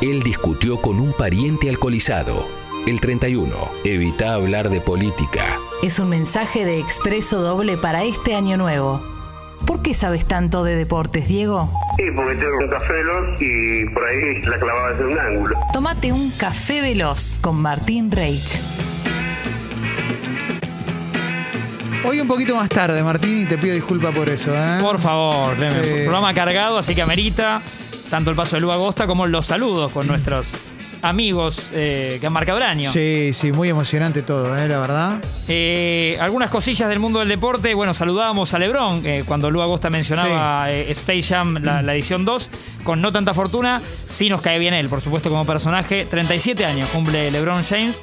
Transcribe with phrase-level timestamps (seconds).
[0.00, 2.46] Él discutió con un pariente alcoholizado.
[2.86, 3.52] El 31.
[3.84, 5.44] Evita hablar de política.
[5.82, 9.02] Es un mensaje de expreso doble para este año nuevo.
[9.66, 11.68] ¿Por qué sabes tanto de deportes, Diego?
[11.96, 15.58] Sí, porque tengo un café veloz y por ahí la clavaba desde un ángulo.
[15.72, 18.56] Tómate un café veloz con Martín Reich.
[22.04, 24.54] Hoy un poquito más tarde, Martín, y te pido disculpa por eso.
[24.54, 24.78] ¿eh?
[24.80, 25.56] Por favor.
[25.56, 26.04] Sí.
[26.04, 27.60] programa cargado, así que amerita
[28.10, 30.54] tanto el paso de Lu Agosta como los saludos con nuestros
[31.02, 32.90] amigos eh, que han marcado el año.
[32.90, 34.68] Sí, sí, muy emocionante todo, ¿eh?
[34.68, 35.18] la verdad.
[35.48, 37.74] Eh, algunas cosillas del mundo del deporte.
[37.74, 42.50] Bueno, saludábamos a Lebron cuando Lu Agosta mencionaba Space Jam, la, la edición 2,
[42.84, 43.80] con no tanta fortuna.
[44.06, 46.06] Sí nos cae bien él, por supuesto, como personaje.
[46.06, 48.02] 37 años cumple LeBron James.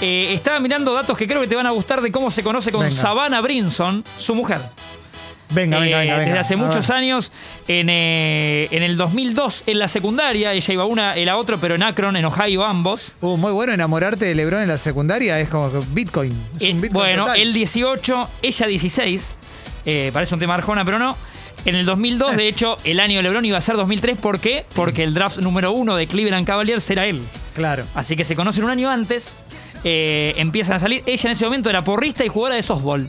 [0.00, 2.80] Estaba mirando datos que creo que te van a gustar de cómo se conoce con
[2.82, 2.94] Venga.
[2.94, 4.58] Savannah Brinson, su mujer.
[5.54, 6.24] Venga, venga, Eh, venga, venga.
[6.26, 6.96] Desde hace A muchos ver.
[6.98, 7.32] años,
[7.68, 11.74] en, eh, en el 2002, en la secundaria, ella iba una y la otra, pero
[11.74, 13.12] en Akron, en Ohio, ambos.
[13.20, 16.32] Uh, muy bueno enamorarte de LeBron en la secundaria, es como que Bitcoin.
[16.56, 17.40] Es Eh, Bitcoin bueno, total.
[17.40, 19.36] él 18, ella 16.
[19.84, 21.16] Eh, parece un tema arjona, pero no.
[21.64, 24.18] En el 2002, de hecho, el año de LeBron iba a ser 2003.
[24.18, 24.64] ¿Por qué?
[24.74, 27.20] Porque el draft número uno de Cleveland Cavaliers era él.
[27.54, 27.84] Claro.
[27.94, 29.38] Así que se conocen un año antes.
[29.84, 31.02] eh, empiezan a salir.
[31.06, 33.08] Ella en ese momento era porrista y jugadora de softball.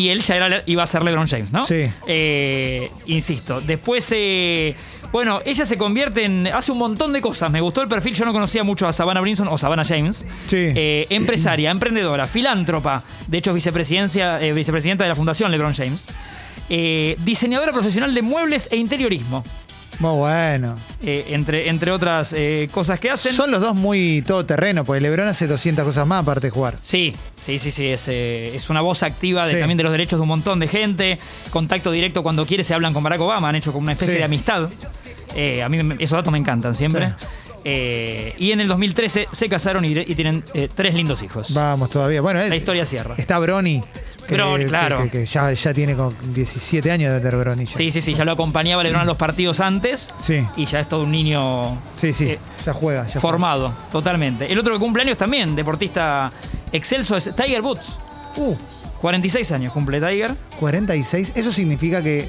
[0.00, 1.66] Y él ya era, iba a ser LeBron James, ¿no?
[1.66, 1.84] Sí.
[2.06, 3.60] Eh, insisto.
[3.60, 4.74] Después, eh,
[5.12, 6.46] bueno, ella se convierte en.
[6.46, 7.50] Hace un montón de cosas.
[7.50, 8.14] Me gustó el perfil.
[8.14, 10.24] Yo no conocía mucho a Savannah Brinson o Savannah James.
[10.46, 10.56] Sí.
[10.74, 13.02] Eh, empresaria, emprendedora, filántropa.
[13.26, 16.08] De hecho, es vicepresidencia, eh, vicepresidenta de la Fundación LeBron James.
[17.18, 19.44] Diseñadora profesional de muebles e interiorismo.
[20.00, 20.76] Muy bueno.
[21.02, 23.32] eh, entre, entre otras eh, cosas que hacen.
[23.32, 26.76] Son los dos muy todoterreno, porque LeBron hace 200 cosas más aparte de jugar.
[26.82, 27.86] Sí, sí, sí, sí.
[27.86, 29.58] Es, eh, es una voz activa de, Sí.
[29.60, 31.18] también de los derechos de un montón de gente.
[31.50, 33.48] Contacto directo cuando quiere se hablan con Barack Obama.
[33.50, 34.18] Han hecho como una especie Sí.
[34.18, 34.68] de amistad.
[35.36, 37.08] Eh, a mí me- esos datos me encantan siempre.
[37.08, 37.14] Sí.
[37.64, 41.52] Eh, y en el 2013 se casaron y, y tienen eh, tres lindos hijos.
[41.54, 42.20] Vamos todavía.
[42.20, 43.14] Bueno, La historia cierra.
[43.18, 43.82] está Brony.
[44.26, 45.02] que- Brony, claro.
[45.04, 47.66] Que, que ya, ya tiene como 17 años de tener Brony.
[47.66, 47.76] ya.
[47.76, 48.14] Sí, sí, sí.
[48.14, 50.14] Ya lo acompañaba LeBron a los partidos antes.
[50.20, 50.42] Sí.
[50.56, 52.30] Y ya es todo un niño Sí, sí.
[52.30, 53.06] eh, ya juega.
[53.06, 54.50] Ya formado, totalmente.
[54.50, 56.30] El otro que cumple años también, deportista
[56.72, 57.98] excelso, es Tiger Woods.
[58.36, 58.54] Uh,
[59.00, 60.34] 46 años cumple Tiger.
[60.60, 61.32] 46.
[61.34, 62.28] Eso significa que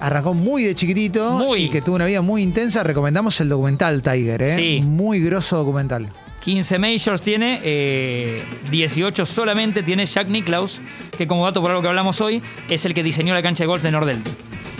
[0.00, 1.64] arrancó muy de chiquitito Muy.
[1.64, 2.82] y que tuvo una vida muy intensa.
[2.82, 4.56] Recomendamos el documental Tiger, ¿eh?
[4.56, 4.80] Sí.
[4.84, 6.08] Muy grosso documental.
[6.40, 10.80] 15 majors tiene, eh, 18 solamente tiene Jack Nicklaus,
[11.18, 13.68] que como dato por algo que hablamos hoy, es el que diseñó la cancha de
[13.68, 14.30] golf de Nordelta.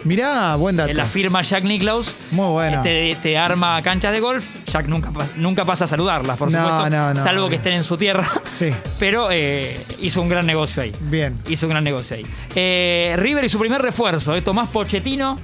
[0.05, 0.91] Mirá, buen dato.
[0.91, 2.83] En la firma Jack Nicklaus Muy bueno.
[2.83, 4.47] te, te arma canchas de golf.
[4.67, 7.85] Jack nunca, nunca pasa a saludarlas, por No, supuesto, no, no, salvo que estén en
[7.85, 8.29] su tierra.
[8.51, 8.71] Sí.
[8.99, 10.93] Pero eh, hizo un gran negocio ahí.
[11.03, 11.37] Bien.
[11.49, 12.27] Hizo un gran negocio ahí.
[12.55, 15.39] Eh, River y su primer refuerzo, eh, Tomás Pochettino,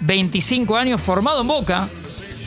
[0.00, 1.86] 25 años, formado en Boca,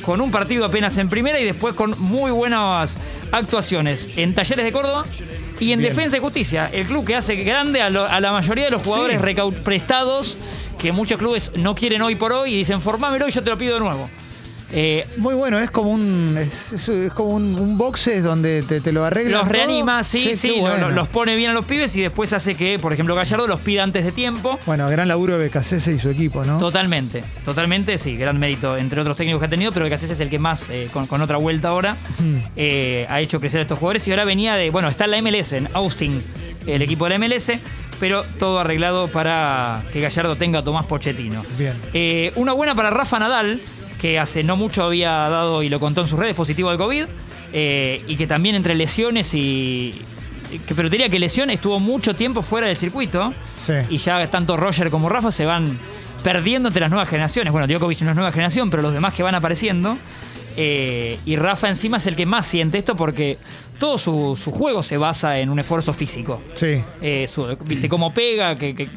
[0.04, 3.00] con un partido apenas en primera y después con muy buenas
[3.32, 5.06] actuaciones en Talleres de Córdoba
[5.60, 5.92] y en Bien.
[5.92, 8.82] Defensa y Justicia, el club que hace grande a, lo- a la mayoría de los
[8.84, 9.56] jugadores Sí.
[9.64, 10.38] prestados
[10.80, 13.58] que muchos clubes no quieren hoy por hoy y dicen, formámelo y yo te lo
[13.58, 14.10] pido de nuevo.
[14.78, 19.06] Eh, Muy bueno, es como un es, como un, un boxes donde te, te lo
[19.06, 19.38] arregla.
[19.38, 19.54] Los todo.
[19.54, 20.90] reanima, sí, sí, bueno.
[20.90, 23.62] lo- los pone bien a los pibes y después hace que, por ejemplo, Gallardo los
[23.62, 24.60] pida antes de tiempo.
[24.66, 26.58] Bueno, gran laburo de Becasese y su equipo, ¿no?
[26.60, 30.30] Totalmente, totalmente, sí, gran mérito entre otros técnicos que ha tenido, pero que es el
[30.30, 31.96] que más, eh, con, con otra vuelta ahora,
[32.58, 35.22] eh, ha hecho crecer a estos jugadores y ahora venía de, bueno, está en la
[35.22, 36.22] MLS, en Austin,
[36.68, 37.54] el equipo de la MLS,
[38.00, 41.44] pero todo arreglado para que Gallardo tenga a Tomás Pochettino.
[41.58, 41.74] Bien.
[41.94, 43.60] Eh, una buena para Rafa Nadal,
[44.06, 47.06] que hace no mucho había dado y lo contó en sus redes positivo de COVID,
[47.54, 49.96] eh, y que también entre lesiones y...
[50.68, 53.74] que- pero diría que lesión estuvo mucho tiempo fuera del circuito Sí.
[53.90, 55.76] y ya tanto Roger como Rafa se van
[56.24, 57.52] perdiendo entre las nuevas generaciones.
[57.52, 59.98] Bueno, Djokovic no es nueva generación, pero los demás que van apareciendo.
[60.56, 63.40] Eh, y Rafa encima es el que más siente esto porque
[63.80, 66.42] todo su, su juego se basa en un esfuerzo físico.
[66.54, 66.82] Sí.
[67.02, 68.56] Eh, su- ¿Viste cómo pega?
[68.56, 68.90] Que, que-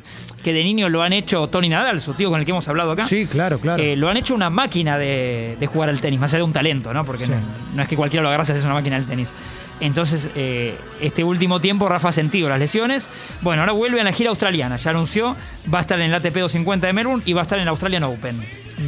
[0.43, 2.93] que de niño lo han hecho Tony Nadal, su tío con el que hemos hablado
[2.93, 3.05] acá.
[3.05, 3.83] Sí, claro, claro.
[3.83, 6.53] Eh, lo han hecho una máquina de, de jugar al tenis, más allá de un
[6.53, 7.04] talento, ¿no?
[7.04, 7.33] Porque Sí.
[7.33, 7.39] no,
[7.75, 9.33] no es que cualquiera lo agarrase, es una máquina del tenis.
[9.80, 13.09] Entonces, eh, este último tiempo Rafa ha sentido las lesiones.
[13.42, 14.77] Bueno, ahora vuelve a la gira australiana.
[14.77, 15.36] Ya anunció,
[15.72, 17.69] va a estar en el ATP 250 de Melbourne y va a estar en el
[17.69, 18.41] Australian Open.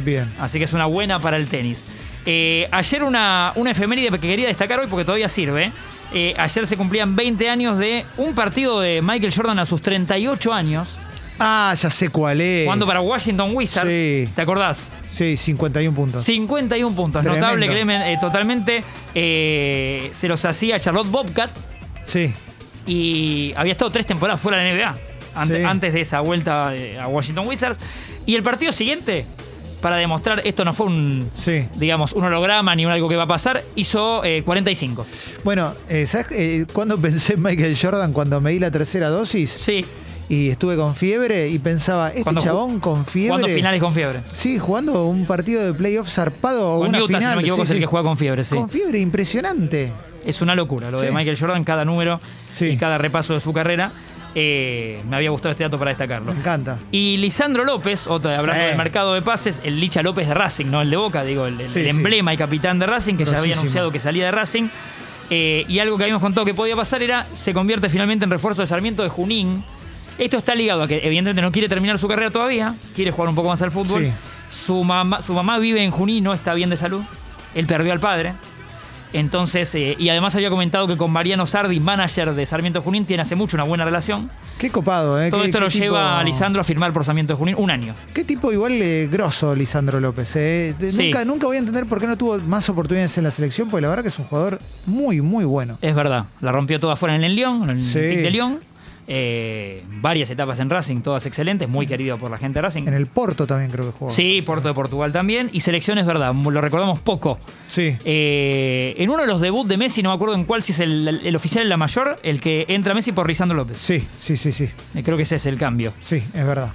[0.05, 0.31] Bien.
[0.39, 1.85] Así que es una buena para el tenis.
[2.25, 5.71] Eh, ayer una, una efeméride que quería destacar hoy porque todavía sirve.
[6.13, 10.53] Eh, ayer se cumplían 20 años de un partido de Michael Jordan a sus 38
[10.53, 10.99] años,
[11.43, 12.65] Ah, ya sé cuál es.
[12.65, 13.89] jugando para Washington Wizards.
[13.91, 14.29] Sí.
[14.35, 14.91] ¿Te acordás?
[15.09, 16.21] Sí, 51 puntos.
[16.23, 17.45] 51 puntos, Tremendo.
[17.47, 18.83] notable, Clemen, eh, totalmente.
[19.15, 21.67] eh, se los hacía Charlotte Bobcats
[22.03, 22.31] Sí.
[22.85, 24.95] y había estado tres temporadas fuera de la NBA
[25.33, 25.63] ante- Sí.
[25.63, 27.79] antes de esa vuelta a Washington Wizards.
[28.25, 29.25] Y el partido siguiente
[29.81, 31.67] para demostrar esto no fue un, Sí.
[31.75, 35.05] digamos, un holograma ni un algo que va a pasar, hizo eh, 45.
[35.43, 39.49] Bueno, eh, ¿sabes eh, cuándo pensé en Michael Jordan cuando me di la tercera dosis?
[39.49, 39.85] Sí,
[40.29, 43.31] Y estuve con fiebre y pensaba, este Cuando chabón con fiebre.
[43.35, 44.21] jugando finales con fiebre.
[44.31, 47.21] Sí, jugando un partido de playoff zarpado o una Utah, final.
[47.21, 47.81] si no me equivoco, sí, es el sí.
[47.81, 48.55] que juega con fiebre, sí.
[48.55, 49.91] Con fiebre impresionante.
[50.25, 51.11] Es una locura lo de.
[51.11, 52.67] Michael Jordan, cada número Sí.
[52.67, 53.91] y cada repaso de su carrera.
[54.33, 56.31] Eh, me había gustado este dato para destacarlo.
[56.33, 56.77] Me encanta.
[56.91, 58.67] Y Lisandro López, otro, hablando Sí.
[58.69, 61.59] del mercado de pases, el Licha López de Racing, no el de Boca, digo, el,
[61.59, 61.97] el- Sí, el sí.
[61.97, 64.69] emblema y capitán de Racing, que ya había anunciado que salía de Racing.
[65.29, 68.61] Eh, y algo que habíamos contado que podía pasar era, se convierte finalmente en refuerzo
[68.61, 69.63] de Sarmiento de Junín.
[70.17, 73.35] Esto está ligado a que evidentemente no quiere terminar su carrera todavía, quiere jugar un
[73.35, 74.03] poco más al fútbol.
[74.03, 74.11] Sí.
[74.51, 77.01] Su, mamá, su mamá vive en Junín, no está bien de salud.
[77.55, 78.33] Él perdió al padre.
[79.13, 83.21] Entonces, eh, y además había comentado que con Mariano Sardi, manager de Sarmiento Junín, tiene
[83.21, 84.29] hace mucho una buena relación.
[84.57, 85.29] Qué copado, ¿eh?
[85.29, 87.93] Todo esto lo tipo- lleva a Lisandro a firmar por Sarmiento Junín un año.
[88.13, 90.35] Qué tipo igual eh, grosso Lisandro López.
[90.35, 90.75] eh.
[90.79, 91.05] De- Sí.
[91.07, 93.81] Nunca, nunca voy a entender por qué no tuvo más oportunidades en la selección, porque
[93.81, 95.77] la verdad que es un jugador muy, muy bueno.
[95.81, 97.99] Es verdad, la rompió toda afuera en el Lyon, en el Sí.
[97.99, 98.59] De Lyon.
[99.07, 102.83] Eh, varias etapas en Racing, todas excelentes, muy querido por la gente de Racing.
[102.87, 104.11] En el Porto también creo que jugó.
[104.11, 105.49] Sí, Porto de Portugal también.
[105.51, 107.39] Y selección es verdad, lo recordamos poco.
[107.67, 107.97] Sí.
[108.05, 110.79] Eh, en uno de los debuts de Messi, no me acuerdo en cuál, si es
[110.79, 113.77] el, el oficial en la mayor, el que entra Messi por Lisandro López.
[113.77, 114.69] Sí, sí, sí, sí.
[114.95, 115.93] Eh, creo que ese es el cambio.
[116.03, 116.71] Sí, es verdad.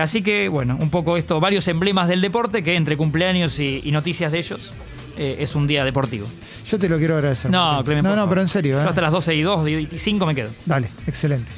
[0.00, 3.90] Así que, bueno, un poco esto, varios emblemas del deporte que entre cumpleaños y, y
[3.90, 4.72] noticias de ellos
[5.16, 6.26] eh, es un día deportivo.
[6.66, 7.50] Yo te lo quiero agradecer.
[7.50, 7.84] No, Martín.
[7.84, 8.28] Clemen, No, por no, favor.
[8.30, 8.78] pero en serio.
[8.78, 8.82] ¿eh?
[8.82, 10.50] Yo hasta las 12 y 2 y 5 me quedo.
[10.64, 11.50] Dale, excelente.